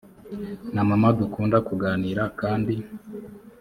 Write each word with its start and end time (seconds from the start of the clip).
na 0.73 0.81
mama 0.89 1.09
dukunda 1.19 1.57
kuganira 1.67 2.23
kandi 2.39 2.73